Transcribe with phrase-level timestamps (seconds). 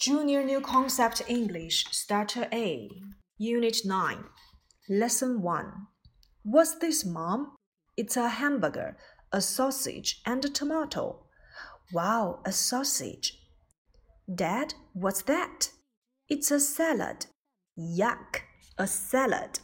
[0.00, 2.88] Junior New Concept English Starter A,
[3.36, 4.24] Unit 9,
[4.88, 5.72] Lesson 1.
[6.42, 7.54] What's this, Mom?
[7.98, 8.96] It's a hamburger,
[9.30, 11.26] a sausage, and a tomato.
[11.92, 13.42] Wow, a sausage.
[14.34, 15.68] Dad, what's that?
[16.30, 17.26] It's a salad.
[17.78, 18.40] Yuck,
[18.78, 19.60] a salad.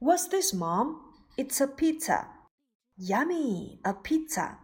[0.00, 1.00] What's this, Mom?
[1.38, 2.26] It's a pizza.
[2.96, 4.58] Yummy, a pizza.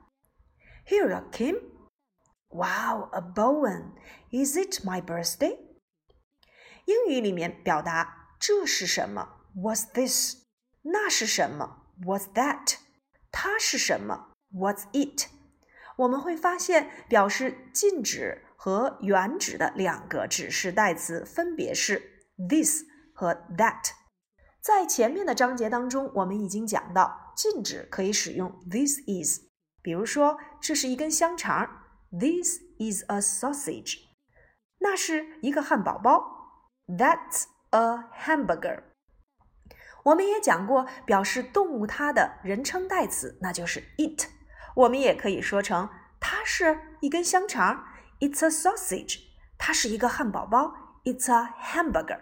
[0.84, 1.71] Here, Kim.
[2.52, 3.92] Wow, a Bowen.
[4.30, 5.58] Is it my birthday?
[6.84, 10.42] 英语里面表达这是什么？What's this？
[10.82, 12.76] 那是什么？What's that？
[13.30, 15.28] 它是什么？What's it？
[15.96, 22.82] 我们会发现，表示禁止和原指的两个指示代词分别是 this
[23.14, 23.92] 和 that。
[24.60, 29.40] 在前面的章节当中，我们已经讲到，禁止可以使用 this is，
[29.80, 31.81] 比如说，这是一根香肠。
[32.12, 34.00] This is a sausage。
[34.78, 36.22] 那是一个汉堡包。
[36.86, 38.82] That's a hamburger。
[40.04, 44.26] 我们也讲过，表示动物它的人称代词，那就是 it。
[44.74, 45.88] 我们也可以说成
[46.20, 47.84] 它是一根香肠。
[48.20, 49.20] It's a sausage。
[49.56, 50.74] 它是一个汉堡包。
[51.04, 52.20] It's a hamburger。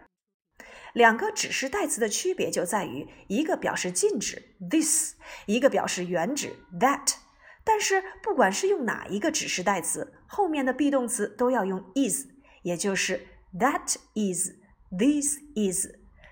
[0.93, 5.15] 两个指示代词的区别就在于，一个表示禁止 this，
[5.47, 7.15] 一个表示原指 that。
[7.63, 12.27] 但是，不管是用哪一个指示代词，后面的 be 动词都要用 is，
[12.63, 13.27] 也就是
[13.59, 15.87] that is，this is。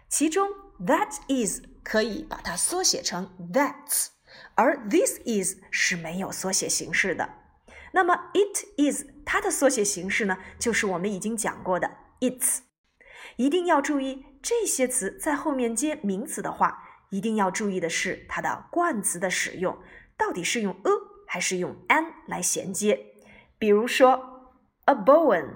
[0.08, 0.48] 其中
[0.80, 4.08] that is 可以把它缩写成 that，
[4.54, 7.28] 而 this is 是没有缩写形式的。
[7.92, 12.60] 那么 it is 它的缩写形式呢，就是我们已经讲过的 its。
[13.36, 19.78] 一定要注意，这些词在后面接名词的话，一定要注意的是它的冠词的使用，
[20.16, 21.17] 到底是用 a。
[21.28, 22.98] 还是用 an 来衔接，
[23.58, 24.54] 比如说
[24.86, 25.50] a bone,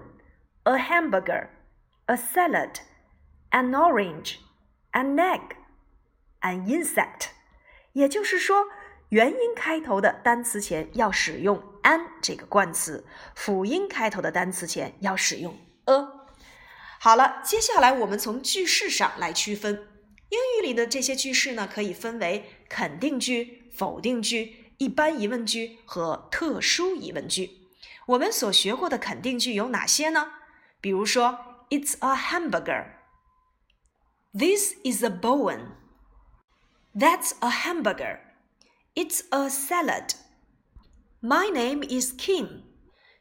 [0.64, 1.48] a hamburger,
[2.04, 2.74] a salad,
[3.50, 4.36] an orange,
[4.92, 5.56] an egg,
[6.42, 7.30] an insect。
[7.94, 8.66] 也就是说，
[9.08, 16.06] 元音开头的单词前要使用 an 这个冠词，辅音开头的单词前要使用 a。
[17.00, 19.88] 好了，接下来我们从句式上来区分。
[20.28, 24.61] 英语里的这些句式呢，可以分为肯定句、否定句。
[24.81, 27.67] 一般疑问句和特殊疑问句，
[28.07, 30.33] 我们所学过的肯定句有哪些呢？
[30.79, 32.85] 比如说，It's a hamburger.
[34.33, 35.71] This is a bone.
[36.95, 38.19] That's a hamburger.
[38.93, 40.11] It's a salad.
[41.21, 42.63] My name is Kim.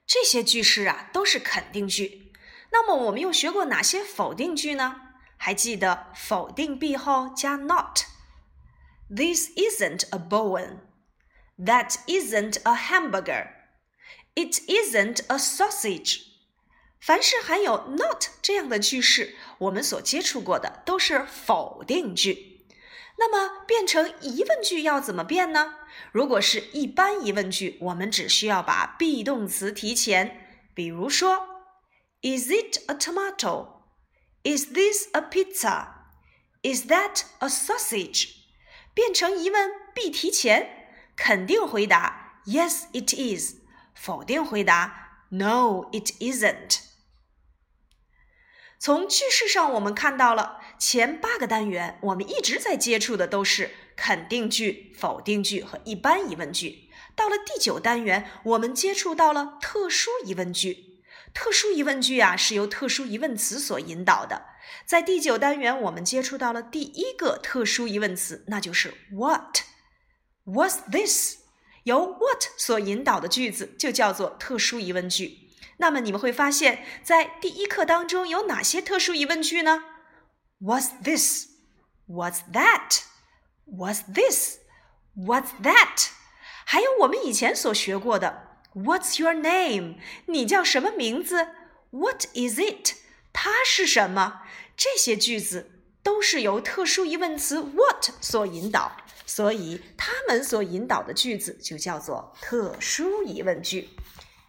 [0.06, 2.32] 这些句式啊都是肯定句。
[2.70, 4.96] 那么我们又学过哪些否定句呢？
[5.36, 10.78] 还记得否定 be 后加 not。This isn't a bone.
[11.60, 13.48] That isn't a hamburger.
[14.34, 16.22] It isn't a sausage.
[17.00, 22.66] 凡是含有 not 这样的句式，我们所接触过的都是否定句。
[23.18, 25.74] 那么变成疑问句要怎么变呢？
[26.12, 30.68] 如果是一般疑问句，我们只需要把 be 动词提前。
[30.74, 31.62] 比如说，
[32.20, 33.68] Is it a tomato?
[34.42, 35.88] Is this a pizza?
[36.62, 38.30] Is that a sausage?
[38.92, 40.79] 变成疑问，be 提前。
[41.23, 43.57] 肯定回答 Yes, it is。
[43.93, 46.79] 否定回答 No, it isn't。
[48.79, 56.89] 从句式上，我们看到了前八个单元，我们一直在接触的都是肯定句、否定句和一般疑问句。
[57.15, 61.03] 到了第九单元，我们接触到了特殊疑问句。
[61.35, 64.47] 特殊疑问句啊，是由特殊疑问词所引导的。
[64.87, 69.59] 在第九单元，我们接触到了第一个特殊疑问词，那就是 What。
[70.45, 71.37] What's this？
[71.83, 75.49] 由 what 所引导的句子就叫做特殊疑问句。
[75.77, 79.83] 那么你们会发现，在第一课当中有哪些特殊疑问句呢
[80.61, 86.07] ？What's this？What's that？What's this？What's that？
[86.65, 89.95] 还有我们以前所学过的 What's your name？
[90.27, 91.47] 你叫什么名字
[91.91, 92.95] ？What is it？
[93.33, 94.41] 它是什么？
[94.75, 95.71] 这些句子。
[96.03, 99.00] 都是由特殊疑问词 what 所引导，
[99.33, 103.89] 所以它们所引导的句子就叫做特殊疑问句。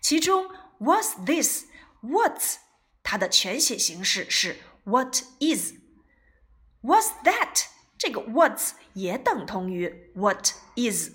[0.00, 0.50] 其中
[0.80, 2.56] What's this？What's？
[3.04, 7.66] 它的全写形式是 What is？What's that？
[7.96, 11.10] 这个 What's 也等同于 What is。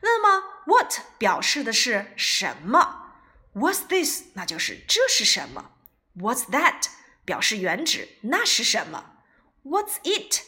[0.00, 3.12] 那么 What 表示的是什么
[3.52, 4.22] ？What's this？
[4.32, 5.72] 那就是这是什么
[6.16, 6.86] ？What's that？
[7.26, 9.16] 表示原指那是什么
[9.64, 10.44] ？What's it？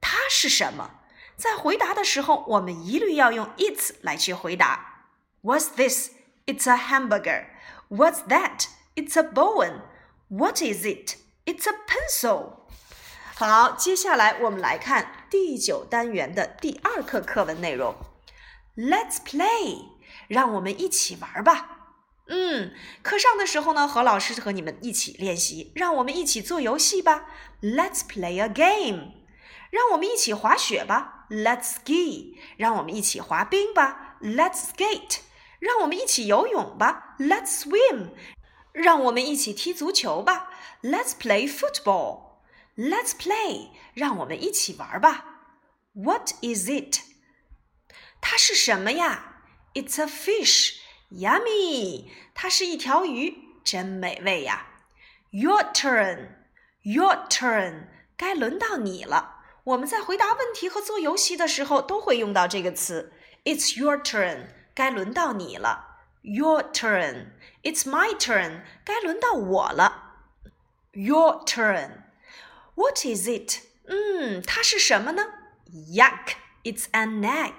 [0.00, 1.02] 它是什么？
[1.36, 5.06] 在回答的时候，我们一律要用 it 来去回答。
[5.42, 7.46] What's this？It's a hamburger.
[7.88, 8.66] What's that?
[8.94, 9.82] It's a bone.
[10.28, 11.16] What is it?
[11.44, 12.60] It's a pencil.
[13.34, 17.94] 好，接下来我们来看第九单元的第二课课文内容。
[18.76, 19.88] Let's play，
[20.28, 21.70] 让我们一起玩吧。
[22.28, 22.72] 嗯，
[23.02, 27.26] 课上的时候呢，何老师和你们一起练习，让我们一起做游戏吧。
[27.60, 29.12] Let's play a game，
[29.70, 31.13] 让我们一起滑雪吧。
[31.29, 34.17] Let's ski，让我们一起滑冰吧。
[34.21, 35.19] Let's skate，
[35.59, 37.15] 让我们一起游泳吧。
[37.19, 38.11] Let's swim，
[38.71, 40.49] 让我们一起踢足球吧。
[40.81, 45.25] Let's play football。Let's play，让我们一起玩吧。
[45.93, 47.01] What is it？
[48.21, 49.41] 它是什么呀？
[49.73, 54.67] It's a fish。Yummy，它是一条鱼，真美味呀。
[55.31, 59.32] Your turn，Your turn，该轮到你了。
[59.64, 63.12] 我们在回答问题和做游戏的时候都会用到这个词。
[63.44, 66.02] It's your turn，该轮到你了。
[66.20, 70.16] Your turn，It's my turn，该轮到我了。
[70.92, 73.62] Your turn，What is it？
[73.86, 75.24] 嗯，它是什么呢
[75.72, 77.54] ？Yuck，It's an egg，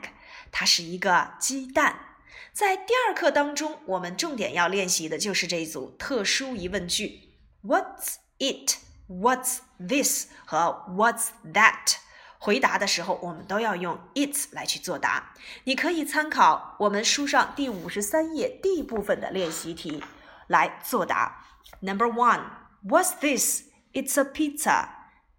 [0.52, 2.18] 它是一个鸡蛋。
[2.54, 8.78] 在第二课当中，我们重点要练习的就是这一组特殊疑问句：What's it?
[9.09, 10.29] What's this?
[10.45, 11.97] 和 What's that?
[12.39, 15.33] 回答的时候，我们都要用 it 来去作答。
[15.65, 20.03] 你可以参考我们书上第五十三页第一部分的练习题
[20.47, 21.45] 来作答。
[21.81, 22.41] Number one,
[22.85, 23.65] What's this?
[23.93, 24.89] It's a pizza.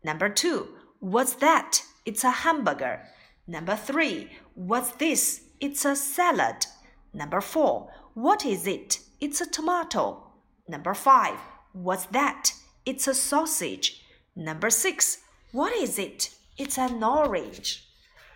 [0.01, 0.67] Number two,
[0.99, 1.81] What's that?
[2.05, 2.99] It's a hamburger.
[3.45, 5.41] Number three, What's this?
[5.59, 6.65] It's a salad.
[7.13, 8.99] Number four, what is it?
[9.19, 10.31] It's a tomato.
[10.67, 11.37] Number five,
[11.73, 12.53] what's that?
[12.85, 14.01] It's a sausage.
[14.33, 15.17] Number six,
[15.51, 16.29] what is it?
[16.57, 17.79] It's an orange.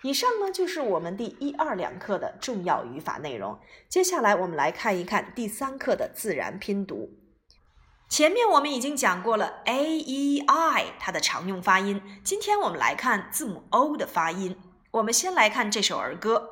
[0.02, 3.60] 以上呢就是我们第一、二两课的重要语法内容。
[3.90, 7.10] 接下来我们来看一看第三课的自然拼读。
[8.08, 14.56] 前面我们已经讲过了 a e i 它的常用发音，今天我们来看字母 o 的发音。
[14.92, 16.52] 我们先来看这首儿歌。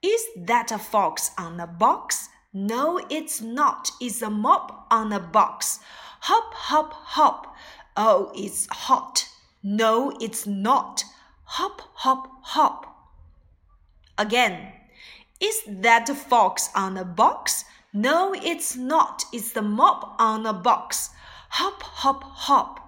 [0.00, 2.28] Is that a fox on a box?
[2.52, 3.90] No, it's not.
[4.00, 5.80] It's a mop on a box.
[6.22, 7.54] Hop, hop, hop.
[7.96, 9.26] Oh, it's hot.
[9.62, 11.04] No, it's not.
[11.44, 12.86] Hop, hop, hop.
[14.16, 14.72] Again.
[15.40, 17.64] Is that a fox on a box?
[17.92, 19.24] No, it's not.
[19.32, 21.10] It's the mop on a box.
[21.50, 22.80] Hop, hop, hop.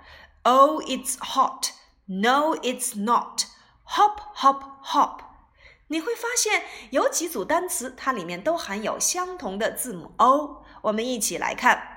[0.44, 1.72] Oh, it's hot.
[2.08, 3.46] No, it's not.
[3.84, 5.22] Hop, hop, hop.
[5.86, 10.64] 你会发现有几组单词，它里面都含有相同的字母 o。
[10.82, 11.93] 我们一起来看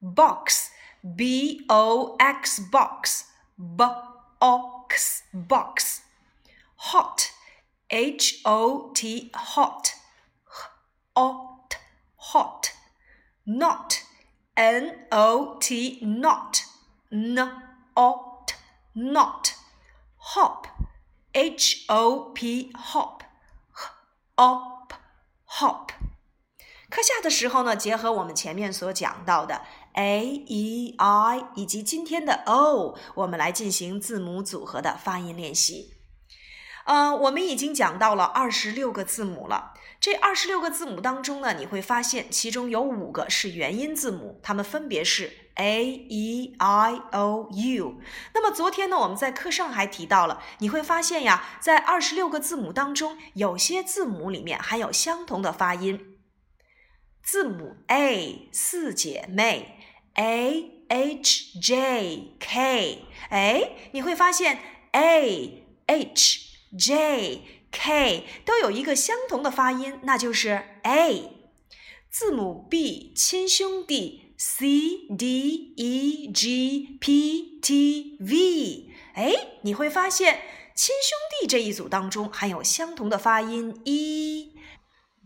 [0.00, 0.70] Box.
[1.04, 6.02] B O X box, box, box.
[6.76, 7.30] Hot,
[7.89, 9.89] H O T hot,
[11.13, 11.75] hot,
[12.15, 12.67] hot.
[13.45, 13.95] Not,
[14.53, 16.61] N O T not,
[17.09, 18.53] not,
[18.93, 19.49] not.
[20.15, 20.67] Hop,
[21.33, 23.23] H O P hop,
[24.37, 24.93] hop,
[25.45, 25.89] hop.
[26.89, 29.61] 课下的时候呢，结合我们前面所讲到的
[29.95, 35.93] a e i 以及今天的 o，我们来进行字母组合的发音练习。
[36.88, 39.74] 呃，我们已经讲到了二十六个字母了。
[40.00, 48.00] 这二十六个字母当中呢，你会发现其中有五个是元音字母，它们分别是 a e i o u。
[48.32, 56.16] 那么昨天呢，我们在课上还提到了，你会发现呀，在二十六个字母当中，有些字母里面含有相同的发音。
[57.22, 59.78] 字母 A 四姐妹
[60.14, 64.58] A H J K，哎，你会发现
[64.92, 71.30] A H J K 都有一个相同的发音，那就是 A。
[72.10, 74.66] 字母 B 亲兄弟 C
[75.16, 79.32] D E G P T V，哎，
[79.62, 80.40] 你会发现
[80.74, 84.54] 亲兄弟这一组当中含有相同的发音 e、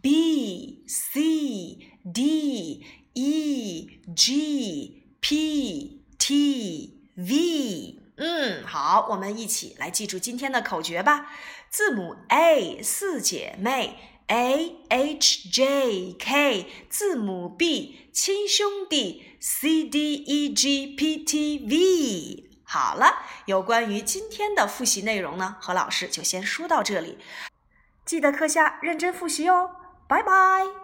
[0.00, 1.78] b、c、
[2.12, 2.84] d、
[3.14, 8.01] e、g、p、t、v。
[8.16, 11.30] 嗯，好，我们一起来记住今天的口诀吧。
[11.70, 22.50] 字母 A 四姐妹 A H J K，字母 B 亲兄弟 C D E G P T V。
[22.64, 27.18] 好了，有关于今天的复习内容呢，何老师就先说到这里。
[28.04, 29.70] 记得课下认真复习哦，
[30.06, 30.81] 拜拜。